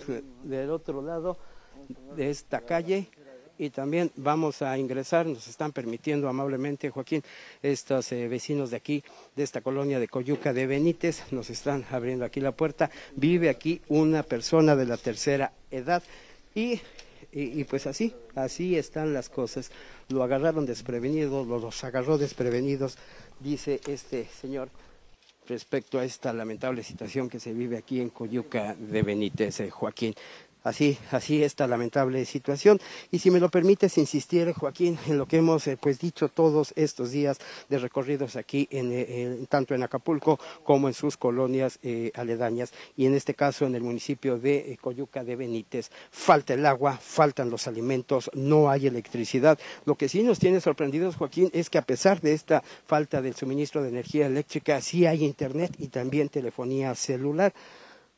del 0.43 0.69
otro 0.69 1.01
lado 1.01 1.39
de 2.15 2.29
esta 2.29 2.61
calle 2.61 3.09
y 3.57 3.71
también 3.71 4.11
vamos 4.17 4.61
a 4.61 4.77
ingresar, 4.77 5.25
nos 5.25 5.49
están 5.49 5.73
permitiendo 5.73 6.29
amablemente, 6.29 6.91
Joaquín, 6.91 7.23
estos 7.63 8.13
eh, 8.13 8.29
vecinos 8.29 8.71
de 8.71 8.77
aquí, 8.77 9.03
de 9.35 9.43
esta 9.43 9.63
colonia 9.63 9.99
de 9.99 10.09
Coyuca 10.09 10.53
de 10.53 10.67
Benítez, 10.67 11.33
nos 11.33 11.49
están 11.49 11.87
abriendo 11.91 12.27
aquí 12.27 12.41
la 12.41 12.53
puerta. 12.53 12.91
Vive 13.17 13.49
aquí 13.49 13.81
una 13.89 14.23
persona 14.23 14.77
de 14.77 14.85
la 14.85 14.99
tercera 14.99 15.55
edad 15.71 16.03
y 17.33 17.61
y, 17.61 17.65
pues 17.65 17.87
así, 17.87 18.15
así 18.35 18.77
están 18.77 19.13
las 19.13 19.29
cosas. 19.29 19.71
Lo 20.09 20.23
agarraron 20.23 20.67
desprevenidos, 20.67 21.47
los 21.47 21.85
agarró 21.85 22.19
desprevenidos, 22.19 22.97
dice 23.41 23.81
este 23.87 24.27
señor 24.27 24.69
respecto 25.47 25.99
a 25.99 26.05
esta 26.05 26.33
lamentable 26.33 26.83
situación 26.83 27.29
que 27.29 27.41
se 27.41 27.53
vive 27.53 27.77
aquí 27.77 28.01
en 28.01 28.11
Coyuca 28.11 28.75
de 28.75 29.03
Benítez, 29.03 29.61
eh, 29.61 29.71
Joaquín. 29.71 30.15
Así, 30.65 30.97
así 31.11 31.45
esta 31.45 31.67
lamentable 31.67 32.25
situación. 32.25 32.81
Y 33.11 33.19
si 33.19 33.31
me 33.31 33.39
lo 33.39 33.51
permites 33.51 33.99
insistir, 33.99 34.51
Joaquín, 34.55 34.99
en 35.07 35.19
lo 35.19 35.27
que 35.27 35.37
hemos 35.37 35.67
eh, 35.67 35.77
pues 35.79 35.99
dicho 35.99 36.29
todos 36.29 36.73
estos 36.75 37.11
días 37.11 37.39
de 37.69 37.79
recorridos 37.79 38.35
aquí, 38.37 38.67
en, 38.71 38.89
eh, 38.91 39.45
tanto 39.51 39.75
en 39.75 39.83
Acapulco 39.83 40.41
como 40.63 40.89
en 40.89 40.95
sus 40.95 41.19
colonias 41.19 41.79
eh, 41.83 42.13
aledañas, 42.15 42.73
y 42.97 43.05
en 43.05 43.15
este 43.15 43.35
caso 43.35 43.67
en 43.67 43.75
el 43.75 43.83
municipio 43.83 44.39
de 44.39 44.79
Coyuca 44.81 45.23
de 45.23 45.37
Benítez. 45.37 45.91
Falta 46.11 46.55
el 46.55 46.65
agua, 46.65 46.97
faltan 46.97 47.51
los 47.51 47.67
alimentos, 47.67 48.31
no 48.33 48.71
hay 48.71 48.87
electricidad. 48.87 49.59
Lo 49.85 49.97
que 49.97 50.09
sí 50.09 50.23
nos 50.23 50.39
tiene 50.39 50.63
sorprendidos, 50.63 51.17
Joaquín, 51.17 51.51
es 51.53 51.69
que 51.69 51.77
a 51.77 51.83
pesar 51.83 52.23
de 52.23 52.33
esta 52.33 52.63
falta 52.87 53.21
del 53.21 53.35
suministro 53.35 53.83
de 53.83 53.91
energía 53.91 54.29
eléctrica, 54.29 54.81
sí 54.81 55.05
hay 55.05 55.27
internet 55.27 55.75
y 55.79 55.89
también 55.89 56.31
telefonía 56.31 56.95
celular. 56.95 57.53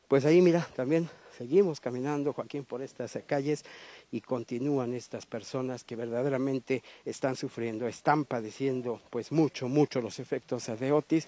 Pues 0.07 0.23
ahí, 0.23 0.41
mira, 0.41 0.65
también 0.73 1.09
Seguimos 1.37 1.79
caminando, 1.79 2.33
Joaquín, 2.33 2.65
por 2.65 2.81
estas 2.81 3.15
calles 3.27 3.63
y 4.11 4.21
continúan 4.21 4.95
estas 4.95 5.27
personas 5.27 5.83
que 5.83 5.95
verdaderamente 5.95 6.81
están 7.05 7.35
sufriendo, 7.35 7.87
están 7.87 8.25
padeciendo 8.25 8.99
pues 9.11 9.31
mucho, 9.31 9.67
mucho 9.67 10.01
los 10.01 10.17
efectos 10.17 10.65
de 10.79 10.91
Otis, 10.91 11.27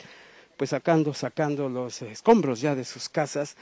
pues 0.57 0.71
sacando, 0.71 1.13
sacando 1.13 1.69
los 1.69 2.01
escombros 2.01 2.59
ya 2.59 2.73
de 2.73 2.85
sus 2.85 3.07
casas, 3.07 3.55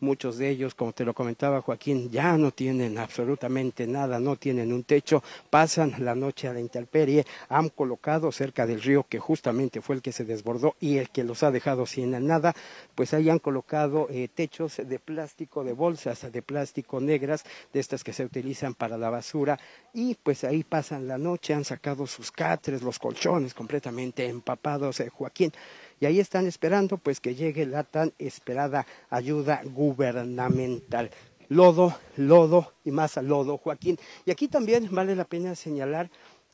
Muchos 0.00 0.38
de 0.38 0.48
ellos, 0.48 0.74
como 0.74 0.92
te 0.92 1.04
lo 1.04 1.14
comentaba 1.14 1.60
Joaquín, 1.60 2.10
ya 2.10 2.36
no 2.36 2.50
tienen 2.50 2.98
absolutamente 2.98 3.86
nada, 3.86 4.18
no 4.18 4.36
tienen 4.36 4.72
un 4.72 4.84
techo, 4.84 5.22
pasan 5.50 5.94
la 5.98 6.14
noche 6.14 6.48
a 6.48 6.52
la 6.52 6.60
intemperie, 6.60 7.24
han 7.48 7.68
colocado 7.68 8.32
cerca 8.32 8.66
del 8.66 8.82
río 8.82 9.06
que 9.08 9.18
justamente 9.18 9.80
fue 9.80 9.96
el 9.96 10.02
que 10.02 10.12
se 10.12 10.24
desbordó 10.24 10.76
y 10.80 10.98
el 10.98 11.10
que 11.10 11.24
los 11.24 11.42
ha 11.42 11.50
dejado 11.50 11.86
sin 11.86 12.10
nada, 12.26 12.54
pues 12.94 13.14
ahí 13.14 13.30
han 13.30 13.38
colocado 13.38 14.08
eh, 14.10 14.28
techos 14.28 14.76
de 14.76 14.98
plástico, 14.98 15.64
de 15.64 15.72
bolsas 15.72 16.30
de 16.30 16.42
plástico 16.42 17.00
negras, 17.00 17.44
de 17.72 17.80
estas 17.80 18.04
que 18.04 18.12
se 18.12 18.24
utilizan 18.24 18.74
para 18.74 18.98
la 18.98 19.10
basura, 19.10 19.58
y 19.92 20.14
pues 20.14 20.44
ahí 20.44 20.64
pasan 20.64 21.06
la 21.06 21.18
noche, 21.18 21.54
han 21.54 21.64
sacado 21.64 22.06
sus 22.06 22.30
catres, 22.30 22.82
los 22.82 22.98
colchones 22.98 23.54
completamente 23.54 24.26
empapados, 24.26 25.00
eh, 25.00 25.08
Joaquín 25.08 25.52
y 26.00 26.06
ahí 26.06 26.18
están 26.18 26.46
esperando 26.46 26.96
pues 26.96 27.20
que 27.20 27.34
llegue 27.34 27.66
la 27.66 27.84
tan 27.84 28.12
esperada 28.18 28.86
ayuda 29.10 29.60
gubernamental. 29.64 31.10
Lodo, 31.48 31.94
lodo 32.16 32.72
y 32.84 32.90
más 32.90 33.16
lodo, 33.16 33.58
Joaquín. 33.58 33.98
Y 34.24 34.30
aquí 34.30 34.48
también 34.48 34.88
vale 34.90 35.14
la 35.14 35.24
pena 35.24 35.54
señalar 35.54 36.08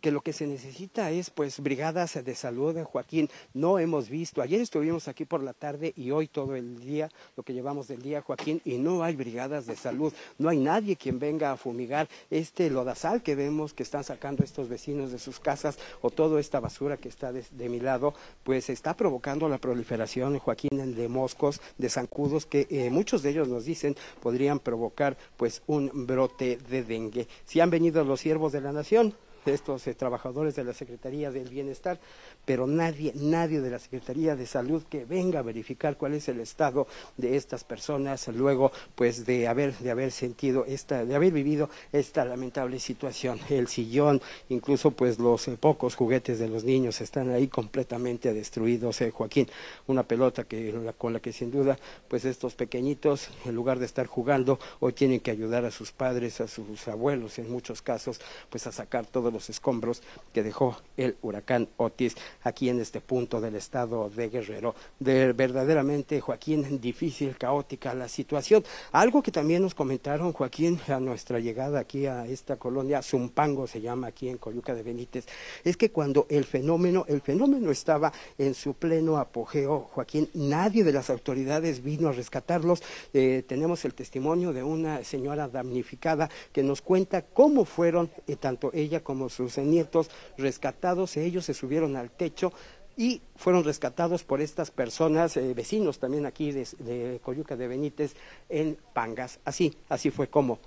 que 0.06 0.12
lo 0.12 0.20
que 0.20 0.32
se 0.32 0.46
necesita 0.46 1.10
es 1.10 1.30
pues 1.30 1.58
brigadas 1.58 2.24
de 2.24 2.34
salud, 2.36 2.80
Joaquín, 2.84 3.28
no 3.54 3.80
hemos 3.80 4.08
visto, 4.08 4.40
ayer 4.40 4.60
estuvimos 4.60 5.08
aquí 5.08 5.24
por 5.24 5.42
la 5.42 5.52
tarde 5.52 5.92
y 5.96 6.12
hoy 6.12 6.28
todo 6.28 6.54
el 6.54 6.78
día, 6.78 7.10
lo 7.36 7.42
que 7.42 7.52
llevamos 7.52 7.88
del 7.88 8.02
día, 8.02 8.22
Joaquín, 8.22 8.62
y 8.64 8.78
no 8.78 9.02
hay 9.02 9.16
brigadas 9.16 9.66
de 9.66 9.74
salud, 9.74 10.12
no 10.38 10.48
hay 10.48 10.58
nadie 10.58 10.94
quien 10.94 11.18
venga 11.18 11.50
a 11.50 11.56
fumigar 11.56 12.08
este 12.30 12.70
lodazal 12.70 13.20
que 13.20 13.34
vemos 13.34 13.74
que 13.74 13.82
están 13.82 14.04
sacando 14.04 14.44
estos 14.44 14.68
vecinos 14.68 15.10
de 15.10 15.18
sus 15.18 15.40
casas 15.40 15.76
o 16.02 16.10
toda 16.10 16.38
esta 16.38 16.60
basura 16.60 16.98
que 16.98 17.08
está 17.08 17.32
de, 17.32 17.68
mi 17.68 17.80
lado, 17.80 18.14
pues 18.44 18.70
está 18.70 18.96
provocando 18.96 19.48
la 19.48 19.58
proliferación, 19.58 20.38
Joaquín, 20.38 20.94
de 20.94 21.08
moscos, 21.08 21.60
de 21.78 21.88
zancudos 21.88 22.46
que 22.46 22.68
eh, 22.70 22.90
muchos 22.90 23.24
de 23.24 23.30
ellos 23.30 23.48
nos 23.48 23.64
dicen 23.64 23.96
podrían 24.22 24.60
provocar 24.60 25.16
pues 25.36 25.62
un 25.66 26.06
brote 26.06 26.58
de 26.70 26.84
dengue. 26.84 27.26
Si 27.44 27.58
han 27.58 27.70
venido 27.70 28.04
los 28.04 28.20
siervos 28.20 28.52
de 28.52 28.60
la 28.60 28.70
nación, 28.70 29.12
estos 29.46 29.86
eh, 29.86 29.94
trabajadores 29.94 30.56
de 30.56 30.64
la 30.64 30.74
Secretaría 30.74 31.30
del 31.30 31.48
Bienestar, 31.48 31.98
pero 32.44 32.66
nadie, 32.66 33.12
nadie 33.14 33.60
de 33.60 33.70
la 33.70 33.78
Secretaría 33.78 34.36
de 34.36 34.46
Salud 34.46 34.82
que 34.84 35.04
venga 35.04 35.40
a 35.40 35.42
verificar 35.42 35.96
cuál 35.96 36.14
es 36.14 36.28
el 36.28 36.40
estado 36.40 36.86
de 37.16 37.36
estas 37.36 37.64
personas 37.64 38.28
luego 38.28 38.72
pues 38.94 39.26
de 39.26 39.48
haber, 39.48 39.76
de 39.78 39.90
haber 39.90 40.12
sentido 40.12 40.64
esta, 40.66 41.04
de 41.04 41.14
haber 41.14 41.32
vivido 41.32 41.70
esta 41.92 42.24
lamentable 42.24 42.78
situación. 42.80 43.38
El 43.48 43.68
sillón, 43.68 44.20
incluso 44.48 44.90
pues 44.90 45.18
los 45.18 45.48
eh, 45.48 45.56
pocos 45.58 45.94
juguetes 45.94 46.38
de 46.38 46.48
los 46.48 46.64
niños 46.64 47.00
están 47.00 47.30
ahí 47.30 47.48
completamente 47.48 48.32
destruidos, 48.32 49.00
eh, 49.00 49.10
Joaquín. 49.10 49.48
Una 49.86 50.02
pelota 50.02 50.44
que, 50.44 50.92
con 50.98 51.12
la 51.12 51.20
que 51.20 51.32
sin 51.32 51.50
duda 51.50 51.78
pues 52.08 52.24
estos 52.24 52.54
pequeñitos, 52.54 53.28
en 53.44 53.54
lugar 53.54 53.78
de 53.78 53.86
estar 53.86 54.06
jugando, 54.06 54.58
hoy 54.80 54.92
tienen 54.92 55.20
que 55.20 55.30
ayudar 55.30 55.64
a 55.64 55.70
sus 55.70 55.92
padres, 55.92 56.40
a 56.40 56.48
sus 56.48 56.88
abuelos 56.88 57.38
en 57.38 57.50
muchos 57.50 57.82
casos, 57.82 58.20
pues 58.50 58.66
a 58.66 58.72
sacar 58.72 59.06
todos 59.06 59.32
los 59.36 59.50
escombros 59.50 60.02
que 60.32 60.42
dejó 60.42 60.76
el 60.96 61.16
huracán 61.20 61.68
Otis 61.76 62.16
aquí 62.42 62.70
en 62.70 62.80
este 62.80 63.02
punto 63.02 63.40
del 63.40 63.54
estado 63.54 64.08
de 64.08 64.30
Guerrero. 64.30 64.74
De 64.98 65.34
verdaderamente, 65.34 66.20
Joaquín, 66.22 66.80
difícil, 66.80 67.36
caótica 67.36 67.92
la 67.94 68.08
situación. 68.08 68.64
Algo 68.92 69.22
que 69.22 69.30
también 69.30 69.60
nos 69.60 69.74
comentaron, 69.74 70.32
Joaquín, 70.32 70.80
a 70.88 70.98
nuestra 71.00 71.38
llegada 71.38 71.78
aquí 71.80 72.06
a 72.06 72.26
esta 72.26 72.56
colonia, 72.56 73.02
Zumpango 73.02 73.66
se 73.66 73.82
llama 73.82 74.06
aquí 74.06 74.30
en 74.30 74.38
Coyuca 74.38 74.74
de 74.74 74.82
Benítez, 74.82 75.26
es 75.64 75.76
que 75.76 75.90
cuando 75.90 76.26
el 76.30 76.44
fenómeno, 76.46 77.04
el 77.08 77.20
fenómeno 77.20 77.70
estaba 77.70 78.12
en 78.38 78.54
su 78.54 78.72
pleno 78.72 79.18
apogeo, 79.18 79.90
Joaquín, 79.92 80.30
nadie 80.32 80.82
de 80.82 80.92
las 80.92 81.10
autoridades 81.10 81.82
vino 81.82 82.08
a 82.08 82.12
rescatarlos. 82.12 82.82
Eh, 83.12 83.44
tenemos 83.46 83.84
el 83.84 83.92
testimonio 83.92 84.54
de 84.54 84.62
una 84.62 85.04
señora 85.04 85.48
damnificada 85.48 86.30
que 86.52 86.62
nos 86.62 86.80
cuenta 86.80 87.20
cómo 87.20 87.66
fueron 87.66 88.10
eh, 88.26 88.36
tanto 88.36 88.70
ella 88.72 89.02
como 89.02 89.25
sus 89.28 89.58
nietos 89.58 90.10
rescatados, 90.36 91.16
ellos 91.16 91.44
se 91.44 91.54
subieron 91.54 91.96
al 91.96 92.10
techo 92.10 92.52
y 92.96 93.20
fueron 93.36 93.64
rescatados 93.64 94.24
por 94.24 94.40
estas 94.40 94.70
personas, 94.70 95.36
eh, 95.36 95.52
vecinos 95.54 95.98
también 95.98 96.24
aquí 96.24 96.50
de, 96.52 97.20
Coyuca 97.22 97.56
de 97.56 97.68
Benítez, 97.68 98.14
en 98.48 98.78
Pangas. 98.94 99.38
Así, 99.44 99.76
así 99.88 100.10
fue 100.10 100.28
como 100.28 100.58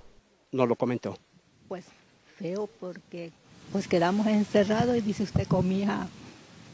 nos 0.51 0.67
lo 0.67 0.75
comentó. 0.75 1.17
Pues 1.67 1.85
feo 2.37 2.69
porque 2.79 3.31
pues 3.71 3.87
quedamos 3.87 4.27
encerrados 4.27 4.95
y 4.95 5.01
dice 5.01 5.23
usted 5.23 5.47
comía, 5.47 6.07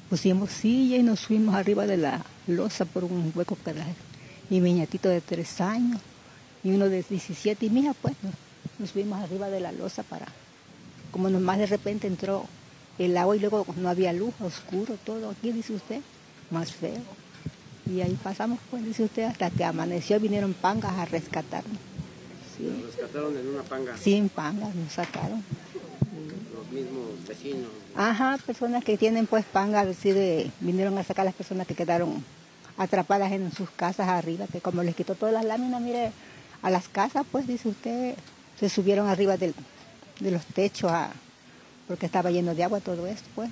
pusimos 0.10 0.50
silla 0.50 0.98
y 0.98 1.04
nos 1.04 1.22
fuimos 1.22 1.56
arriba 1.56 1.88
de 1.88 1.98
la 1.98 2.26
losa 2.48 2.86
por 2.86 3.04
un 3.04 3.32
hueco 3.36 3.58
que 3.64 3.74
y 4.50 4.62
mi 4.62 4.74
nietito 4.74 5.10
de 5.10 5.22
tres 5.22 5.60
años 5.60 6.00
y 6.64 6.72
uno 6.72 6.88
de 6.88 7.04
17 7.04 7.66
y 7.66 7.70
mía 7.70 7.96
pues 8.02 8.16
nos 8.78 8.92
fuimos 8.92 9.22
arriba 9.22 9.50
de 9.50 9.60
la 9.60 9.72
losa 9.72 10.04
para 10.04 10.28
como 11.16 11.30
nomás 11.30 11.58
de 11.58 11.66
repente 11.66 12.08
entró 12.08 12.44
el 13.00 13.16
agua 13.16 13.38
y 13.38 13.40
luego 13.40 13.66
no 13.78 13.88
había 13.88 14.12
luz, 14.12 14.34
oscuro 14.42 14.98
todo 15.06 15.30
aquí, 15.30 15.54
dice 15.54 15.72
usted, 15.72 16.02
más 16.52 16.74
feo. 16.74 17.00
Y 17.90 18.02
ahí 18.02 18.20
pasamos, 18.22 18.60
pues, 18.70 18.84
dice 18.84 19.06
usted, 19.06 19.24
hasta 19.24 19.50
que 19.50 19.64
amaneció, 19.64 20.20
vinieron 20.20 20.54
pangas 20.54 20.92
a 20.92 21.06
rescatarnos. 21.06 21.78
Sí. 22.58 22.84
rescataron 22.86 23.38
en 23.38 23.48
una 23.48 23.64
panga? 23.64 23.96
Sí, 23.96 24.16
en 24.16 24.28
pangas 24.28 24.76
nos 24.76 24.92
sacaron. 24.92 25.42
Los 26.54 26.70
mismos 26.74 27.26
vecinos. 27.26 27.70
Ajá, 27.96 28.38
personas 28.46 28.84
que 28.84 28.98
tienen 28.98 29.26
pues 29.26 29.46
pangas, 29.46 30.04
de, 30.04 30.52
vinieron 30.60 30.98
a 30.98 31.06
sacar 31.06 31.22
a 31.22 31.28
las 31.28 31.36
personas 31.36 31.66
que 31.66 31.76
quedaron 31.76 32.26
atrapadas 32.76 33.32
en 33.32 33.54
sus 33.54 33.70
casas 33.70 34.10
arriba, 34.10 34.48
que 34.52 34.60
como 34.60 34.84
les 34.84 34.98
quitó 34.98 35.16
todas 35.16 35.34
las 35.34 35.46
láminas, 35.46 35.82
mire, 35.82 36.12
a 36.62 36.70
las 36.70 36.90
casas, 36.90 37.26
pues 37.32 37.48
dice 37.48 37.70
usted, 37.70 38.16
se 38.60 38.68
subieron 38.68 39.08
arriba 39.08 39.38
del, 39.38 39.56
de 40.20 40.32
los 40.32 40.46
techos 40.46 40.92
porque 41.88 42.06
estaba 42.06 42.32
lleno 42.32 42.56
de 42.56 42.64
agua 42.64 42.80
todo 42.80 43.08
esto, 43.08 43.28
pues. 43.36 43.50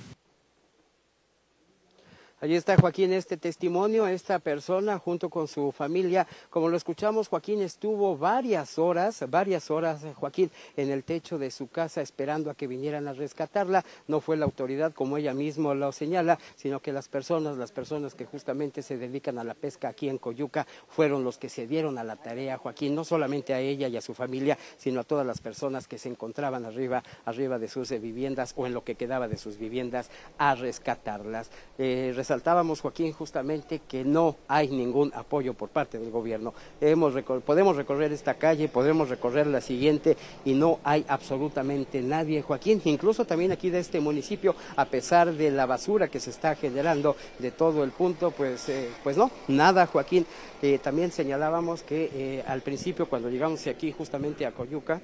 Allí 2.44 2.56
está 2.56 2.76
Joaquín, 2.76 3.14
este 3.14 3.38
testimonio, 3.38 4.06
esta 4.06 4.38
persona 4.38 4.98
junto 4.98 5.30
con 5.30 5.48
su 5.48 5.72
familia. 5.72 6.26
Como 6.50 6.68
lo 6.68 6.76
escuchamos, 6.76 7.28
Joaquín 7.28 7.62
estuvo 7.62 8.18
varias 8.18 8.78
horas, 8.78 9.24
varias 9.30 9.70
horas, 9.70 10.02
Joaquín, 10.14 10.50
en 10.76 10.90
el 10.90 11.04
techo 11.04 11.38
de 11.38 11.50
su 11.50 11.68
casa 11.68 12.02
esperando 12.02 12.50
a 12.50 12.54
que 12.54 12.66
vinieran 12.66 13.08
a 13.08 13.14
rescatarla. 13.14 13.82
No 14.08 14.20
fue 14.20 14.36
la 14.36 14.44
autoridad 14.44 14.92
como 14.92 15.16
ella 15.16 15.32
misma 15.32 15.72
lo 15.72 15.90
señala, 15.90 16.38
sino 16.54 16.80
que 16.80 16.92
las 16.92 17.08
personas, 17.08 17.56
las 17.56 17.72
personas 17.72 18.14
que 18.14 18.26
justamente 18.26 18.82
se 18.82 18.98
dedican 18.98 19.38
a 19.38 19.44
la 19.44 19.54
pesca 19.54 19.88
aquí 19.88 20.10
en 20.10 20.18
Coyuca, 20.18 20.66
fueron 20.86 21.24
los 21.24 21.38
que 21.38 21.48
se 21.48 21.66
dieron 21.66 21.96
a 21.96 22.04
la 22.04 22.16
tarea, 22.16 22.58
Joaquín, 22.58 22.94
no 22.94 23.04
solamente 23.04 23.54
a 23.54 23.60
ella 23.60 23.88
y 23.88 23.96
a 23.96 24.02
su 24.02 24.12
familia, 24.12 24.58
sino 24.76 25.00
a 25.00 25.04
todas 25.04 25.26
las 25.26 25.40
personas 25.40 25.88
que 25.88 25.96
se 25.96 26.10
encontraban 26.10 26.66
arriba, 26.66 27.02
arriba 27.24 27.58
de 27.58 27.68
sus 27.68 27.88
viviendas 27.88 28.52
o 28.56 28.66
en 28.66 28.74
lo 28.74 28.84
que 28.84 28.96
quedaba 28.96 29.28
de 29.28 29.38
sus 29.38 29.56
viviendas 29.56 30.10
a 30.36 30.54
rescatarlas. 30.54 31.50
Eh, 31.78 32.12
resaltábamos, 32.34 32.80
Joaquín, 32.80 33.12
justamente 33.12 33.82
que 33.86 34.04
no 34.04 34.34
hay 34.48 34.66
ningún 34.66 35.12
apoyo 35.14 35.54
por 35.54 35.68
parte 35.68 36.00
del 36.00 36.10
gobierno. 36.10 36.52
Hemos 36.80 37.14
podemos 37.46 37.76
recorrer 37.76 38.12
esta 38.12 38.34
calle, 38.34 38.66
podremos 38.66 39.08
recorrer 39.08 39.46
la 39.46 39.60
siguiente 39.60 40.16
y 40.44 40.54
no 40.54 40.80
hay 40.82 41.04
absolutamente 41.06 42.02
nadie, 42.02 42.42
Joaquín. 42.42 42.82
Incluso 42.86 43.24
también 43.24 43.52
aquí 43.52 43.70
de 43.70 43.78
este 43.78 44.00
municipio, 44.00 44.56
a 44.74 44.84
pesar 44.86 45.32
de 45.32 45.52
la 45.52 45.66
basura 45.66 46.08
que 46.08 46.18
se 46.18 46.30
está 46.30 46.56
generando 46.56 47.14
de 47.38 47.52
todo 47.52 47.84
el 47.84 47.92
punto, 47.92 48.32
pues, 48.32 48.68
eh, 48.68 48.90
pues 49.04 49.16
no, 49.16 49.30
nada, 49.46 49.86
Joaquín. 49.86 50.26
Eh, 50.60 50.80
también 50.82 51.12
señalábamos 51.12 51.84
que 51.84 52.10
eh, 52.12 52.44
al 52.48 52.62
principio, 52.62 53.08
cuando 53.08 53.30
llegamos 53.30 53.64
aquí 53.68 53.92
justamente 53.92 54.44
a 54.44 54.50
Coyuca, 54.50 55.00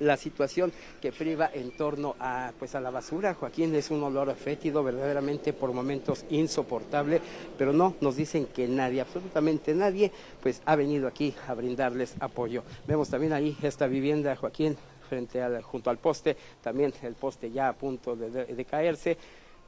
la 0.00 0.16
situación 0.16 0.72
que 1.00 1.12
priva 1.12 1.50
en 1.52 1.76
torno 1.76 2.16
a 2.18 2.52
pues 2.58 2.74
a 2.74 2.80
la 2.80 2.90
basura. 2.90 3.34
Joaquín 3.34 3.74
es 3.74 3.90
un 3.90 4.02
olor 4.02 4.34
fétido 4.34 4.82
verdaderamente 4.82 5.52
por 5.52 5.72
momentos 5.72 6.24
insoportable, 6.30 7.20
pero 7.56 7.72
no 7.72 7.94
nos 8.00 8.16
dicen 8.16 8.46
que 8.46 8.68
nadie, 8.68 9.00
absolutamente 9.00 9.74
nadie, 9.74 10.10
pues 10.42 10.62
ha 10.64 10.76
venido 10.76 11.08
aquí 11.08 11.34
a 11.46 11.54
brindarles 11.54 12.14
apoyo. 12.20 12.62
Vemos 12.86 13.08
también 13.08 13.32
ahí 13.32 13.56
esta 13.62 13.86
vivienda, 13.86 14.36
Joaquín, 14.36 14.76
frente 15.08 15.42
al, 15.42 15.62
junto 15.62 15.90
al 15.90 15.98
poste, 15.98 16.36
también 16.62 16.92
el 17.02 17.14
poste 17.14 17.50
ya 17.50 17.68
a 17.68 17.72
punto 17.74 18.16
de 18.16 18.64
caerse 18.64 19.16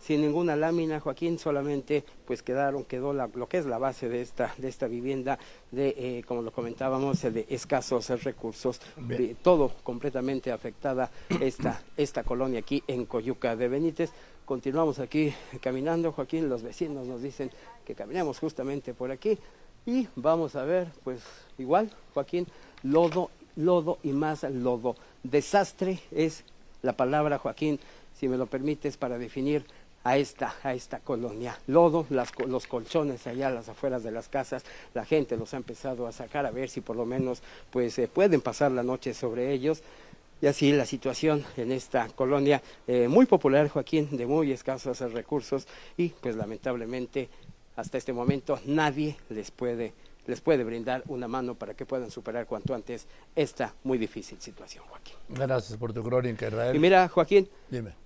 sin 0.01 0.21
ninguna 0.21 0.57
lámina, 0.57 1.01
Joaquín, 1.01 1.39
solamente 1.39 2.05
pues 2.27 2.43
quedaron, 2.43 2.85
quedó 2.85 3.13
lo 3.13 3.49
que 3.49 3.59
es 3.59 3.67
la 3.67 3.79
base 3.79 4.09
de 4.09 4.23
esta, 4.23 4.55
de 4.59 4.69
esta 4.69 4.87
vivienda, 4.87 5.39
de, 5.71 5.95
eh, 5.97 6.25
como 6.27 6.43
lo 6.43 6.53
comentábamos, 6.53 7.23
de 7.23 7.47
escasos 7.49 8.09
recursos, 8.23 8.81
todo 9.43 9.73
completamente 9.83 10.53
afectada 10.53 11.11
esta, 11.41 11.83
esta 11.97 12.23
colonia 12.23 12.61
aquí 12.61 12.83
en 12.87 13.07
Coyuca 13.07 13.57
de 13.57 13.69
Benítez. 13.69 14.11
Continuamos 14.45 15.01
aquí 15.01 15.35
caminando, 15.61 16.13
Joaquín, 16.13 16.49
los 16.49 16.63
vecinos 16.63 17.07
nos 17.07 17.21
dicen 17.21 17.51
que 17.85 17.95
caminemos 17.95 18.39
justamente 18.39 18.95
por 18.95 19.11
aquí 19.11 19.39
y 19.87 20.09
vamos 20.17 20.57
a 20.57 20.65
ver, 20.65 20.89
pues 21.05 21.21
igual, 21.59 21.91
Joaquín, 22.13 22.47
lodo, 22.83 23.31
lodo 23.55 23.99
y 24.03 24.11
más 24.11 24.43
lodo. 24.43 24.97
Desastre 25.23 26.01
es 26.11 26.45
la 26.83 26.93
palabra, 26.93 27.39
Joaquín, 27.39 27.79
si 28.15 28.29
me 28.29 28.37
lo 28.37 28.47
permites, 28.47 28.97
para 28.97 29.19
definir 29.19 29.65
a 30.07 30.19
esta, 30.19 30.55
a 30.63 30.73
esta 30.73 31.01
colonia. 31.01 31.59
Lodo, 31.67 32.07
los 32.11 32.67
colchones 32.69 33.27
allá 33.27 33.49
a 33.49 33.51
las 33.51 33.69
afueras 33.69 34.05
de 34.05 34.13
las 34.13 34.29
casas, 34.29 34.63
la 34.95 35.05
gente 35.05 35.37
los 35.37 35.53
ha 35.53 35.57
empezado 35.57 36.07
a 36.07 36.13
sacar 36.13 36.47
a 36.47 36.53
ver 36.53 36.69
si 36.71 36.81
por 36.81 36.95
lo 36.95 37.05
menos 37.05 37.43
pues 37.73 37.99
eh, 37.99 38.07
pueden 38.07 38.41
pasar 38.41 38.71
la 38.71 38.85
noche 38.85 39.15
sobre 39.15 39.53
ellos. 39.53 39.83
Y 40.41 40.47
así 40.47 40.71
la 40.71 40.87
situación 40.87 41.45
en 41.57 41.73
esta 41.73 42.07
colonia 42.11 42.63
eh, 42.87 43.09
muy 43.09 43.27
popular, 43.27 43.69
Joaquín, 43.69 44.17
de 44.17 44.27
muy 44.27 44.53
escasos 44.53 45.01
recursos 45.13 45.67
y 45.97 46.11
pues 46.11 46.37
lamentablemente 46.37 47.29
hasta 47.75 47.99
este 47.99 48.13
momento 48.13 48.61
nadie 48.65 49.17
les 49.29 49.51
puede 49.51 49.93
les 50.27 50.41
puede 50.41 50.63
brindar 50.63 51.03
una 51.07 51.27
mano 51.29 51.55
para 51.55 51.75
que 51.75 51.87
puedan 51.87 52.11
superar 52.11 52.47
cuanto 52.47 52.75
antes 52.75 53.07
esta 53.35 53.75
muy 53.85 53.97
difícil 53.97 54.41
situación, 54.41 54.85
Joaquín. 54.89 55.15
Gracias 55.29 55.79
por 55.79 55.93
tu 55.93 56.03
crónica, 56.03 56.49
Israel. 56.49 56.77
Y 56.77 56.79
mira, 56.79 57.09
Joaquín, 57.09 57.49
Dime 57.71 58.06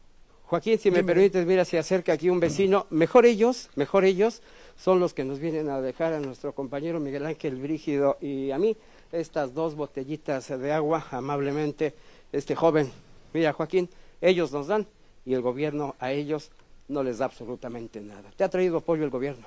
Joaquín, 0.51 0.81
si 0.81 0.91
me 0.91 1.05
permites, 1.05 1.47
mira, 1.47 1.65
se 1.65 1.79
acerca 1.79 2.15
aquí 2.15 2.29
un 2.29 2.41
vecino. 2.41 2.89
Mejor 2.91 3.25
ellos, 3.25 3.71
mejor 3.77 4.05
ellos 4.05 4.43
son 4.77 4.99
los 4.99 5.15
que 5.15 5.23
nos 5.23 5.39
vienen 5.39 5.69
a 5.69 5.81
dejar 5.81 6.13
a 6.13 6.19
nuestro 6.19 6.57
compañero 6.57 6.99
Miguel 6.99 7.25
Ángel 7.25 7.55
Brígido 7.55 8.19
y 8.21 8.51
a 8.51 8.59
mí 8.59 8.77
estas 9.13 9.55
dos 9.55 9.77
botellitas 9.77 10.49
de 10.49 10.73
agua 10.73 11.07
amablemente. 11.13 11.95
Este 12.33 12.57
joven, 12.57 12.91
mira 13.33 13.53
Joaquín, 13.53 13.89
ellos 14.21 14.51
nos 14.51 14.67
dan 14.67 14.89
y 15.25 15.35
el 15.35 15.41
gobierno 15.41 15.95
a 16.01 16.11
ellos 16.11 16.51
no 16.89 17.05
les 17.05 17.19
da 17.19 17.27
absolutamente 17.27 18.01
nada. 18.01 18.29
¿Te 18.37 18.43
ha 18.43 18.49
traído 18.49 18.79
apoyo 18.79 19.05
el 19.05 19.11
gobierno? 19.11 19.47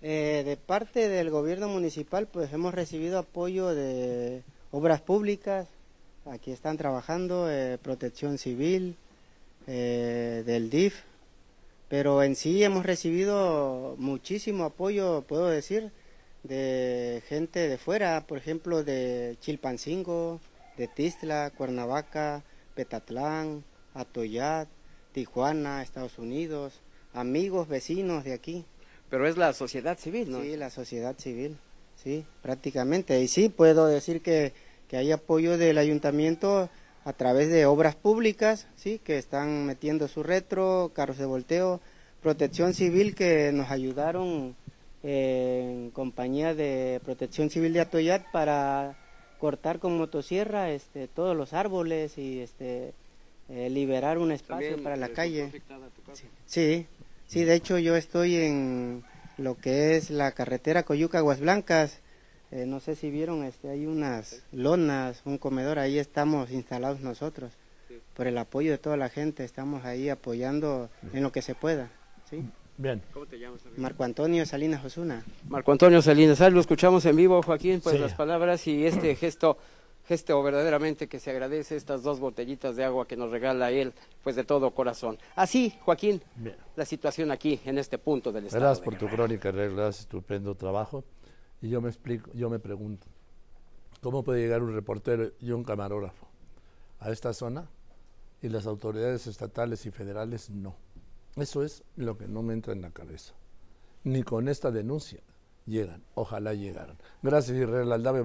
Eh, 0.00 0.44
de 0.46 0.56
parte 0.56 1.08
del 1.08 1.28
gobierno 1.30 1.66
municipal, 1.66 2.28
pues 2.28 2.52
hemos 2.52 2.72
recibido 2.72 3.18
apoyo 3.18 3.74
de 3.74 4.44
obras 4.70 5.00
públicas, 5.00 5.66
aquí 6.24 6.52
están 6.52 6.76
trabajando, 6.76 7.50
eh, 7.50 7.78
protección 7.82 8.38
civil, 8.38 8.94
eh, 9.66 10.42
del 10.46 10.70
DIF, 10.70 11.02
pero 11.88 12.22
en 12.22 12.36
sí 12.36 12.62
hemos 12.64 12.84
recibido 12.84 13.94
muchísimo 13.98 14.64
apoyo, 14.64 15.22
puedo 15.22 15.46
decir, 15.46 15.92
de 16.42 17.22
gente 17.28 17.68
de 17.68 17.78
fuera, 17.78 18.26
por 18.26 18.38
ejemplo, 18.38 18.84
de 18.84 19.36
Chilpancingo, 19.40 20.40
de 20.76 20.88
Tistla, 20.88 21.52
Cuernavaca, 21.56 22.42
Petatlán, 22.74 23.64
Atoyat, 23.94 24.68
Tijuana, 25.12 25.82
Estados 25.82 26.18
Unidos, 26.18 26.80
amigos, 27.12 27.68
vecinos 27.68 28.24
de 28.24 28.32
aquí. 28.32 28.64
Pero 29.08 29.26
es 29.26 29.36
la 29.36 29.52
sociedad 29.52 29.98
civil, 29.98 30.30
¿no? 30.30 30.42
Sí, 30.42 30.56
la 30.56 30.70
sociedad 30.70 31.16
civil, 31.16 31.56
sí, 32.02 32.24
prácticamente. 32.42 33.20
Y 33.20 33.28
sí, 33.28 33.48
puedo 33.48 33.86
decir 33.86 34.20
que, 34.20 34.52
que 34.88 34.96
hay 34.96 35.12
apoyo 35.12 35.56
del 35.56 35.78
ayuntamiento 35.78 36.68
a 37.06 37.12
través 37.12 37.48
de 37.50 37.66
obras 37.66 37.94
públicas, 37.94 38.66
sí, 38.74 39.00
que 39.02 39.16
están 39.16 39.64
metiendo 39.64 40.08
su 40.08 40.24
retro, 40.24 40.90
carros 40.92 41.18
de 41.18 41.24
volteo, 41.24 41.80
protección 42.20 42.74
civil 42.74 43.14
que 43.14 43.52
nos 43.52 43.70
ayudaron 43.70 44.56
eh, 45.04 45.84
en 45.84 45.90
compañía 45.92 46.52
de 46.52 47.00
protección 47.04 47.48
civil 47.48 47.72
de 47.74 47.82
Atoyat 47.82 48.32
para 48.32 48.96
cortar 49.38 49.78
con 49.78 49.96
motosierra 49.96 50.72
este, 50.72 51.06
todos 51.06 51.36
los 51.36 51.52
árboles 51.52 52.18
y 52.18 52.40
este, 52.40 52.92
eh, 53.50 53.70
liberar 53.70 54.18
un 54.18 54.32
espacio 54.32 54.82
para 54.82 54.96
la 54.96 55.10
calle. 55.10 55.52
Sí, 56.46 56.88
sí, 57.28 57.44
de 57.44 57.54
hecho 57.54 57.78
yo 57.78 57.94
estoy 57.94 58.34
en 58.34 59.04
lo 59.38 59.56
que 59.56 59.96
es 59.96 60.10
la 60.10 60.32
carretera 60.32 60.82
Coyuca 60.82 61.18
Aguas 61.18 61.38
Blancas, 61.38 62.00
eh, 62.52 62.66
no 62.66 62.80
sé 62.80 62.94
si 62.94 63.10
vieron, 63.10 63.42
este, 63.44 63.68
hay 63.68 63.86
unas 63.86 64.42
lonas, 64.52 65.22
un 65.24 65.38
comedor, 65.38 65.78
ahí 65.78 65.98
estamos 65.98 66.50
instalados 66.50 67.00
nosotros. 67.00 67.52
Por 68.14 68.26
el 68.26 68.38
apoyo 68.38 68.70
de 68.72 68.78
toda 68.78 68.96
la 68.96 69.08
gente, 69.08 69.44
estamos 69.44 69.84
ahí 69.84 70.08
apoyando 70.08 70.88
en 71.12 71.22
lo 71.22 71.32
que 71.32 71.42
se 71.42 71.54
pueda. 71.54 71.90
¿sí? 72.30 72.42
Bien. 72.78 73.02
¿Cómo 73.12 73.26
te 73.26 73.38
llamas? 73.38 73.62
amigo? 73.62 73.80
Marco 73.80 74.04
Antonio 74.04 74.44
Salinas 74.46 74.84
Osuna. 74.84 75.24
Marco 75.48 75.72
Antonio 75.72 76.00
Salinas, 76.02 76.40
ah, 76.40 76.50
lo 76.50 76.60
escuchamos 76.60 77.04
en 77.06 77.16
vivo, 77.16 77.42
Joaquín, 77.42 77.80
pues 77.80 77.96
Sí. 77.96 78.00
las 78.00 78.14
palabras 78.14 78.66
y 78.66 78.86
este 78.86 79.14
gesto, 79.16 79.56
gesto 80.06 80.42
verdaderamente 80.42 81.08
que 81.08 81.18
se 81.20 81.30
agradece 81.30 81.76
estas 81.76 82.02
dos 82.02 82.20
botellitas 82.20 82.76
de 82.76 82.84
agua 82.84 83.06
que 83.06 83.16
nos 83.16 83.30
regala 83.30 83.70
él, 83.70 83.92
pues 84.22 84.36
de 84.36 84.44
todo 84.44 84.70
corazón. 84.72 85.18
Así, 85.34 85.74
Joaquín, 85.84 86.22
Bien. 86.36 86.56
la 86.76 86.84
situación 86.84 87.30
aquí, 87.30 87.60
en 87.64 87.78
este 87.78 87.98
punto 87.98 88.30
del 88.32 88.46
estado. 88.46 88.64
Gracias 88.64 88.80
de 88.80 88.84
por 88.84 88.98
tu 88.98 89.08
crónica, 89.14 89.50
reglas, 89.50 90.00
estupendo 90.00 90.54
trabajo. 90.54 91.04
Y 91.60 91.68
yo 91.68 91.80
me 91.80 91.88
explico, 91.88 92.30
yo 92.34 92.50
me 92.50 92.58
pregunto, 92.58 93.06
¿cómo 94.00 94.22
puede 94.22 94.40
llegar 94.40 94.62
un 94.62 94.74
reportero 94.74 95.32
y 95.40 95.52
un 95.52 95.64
camarógrafo 95.64 96.28
a 97.00 97.10
esta 97.10 97.32
zona 97.32 97.68
y 98.42 98.48
las 98.48 98.66
autoridades 98.66 99.26
estatales 99.26 99.86
y 99.86 99.90
federales 99.90 100.50
no? 100.50 100.76
Eso 101.36 101.62
es 101.62 101.84
lo 101.96 102.16
que 102.16 102.28
no 102.28 102.42
me 102.42 102.54
entra 102.54 102.72
en 102.72 102.82
la 102.82 102.90
cabeza. 102.90 103.34
Ni 104.04 104.22
con 104.22 104.48
esta 104.48 104.70
denuncia 104.70 105.20
llegan, 105.66 106.02
ojalá 106.14 106.54
llegaran. 106.54 106.96
Gracias, 107.22 107.56
Israel 107.58 107.92
Aldave. 107.92 108.14